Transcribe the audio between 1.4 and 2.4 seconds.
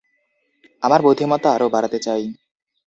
আরও বাড়াতে চাই।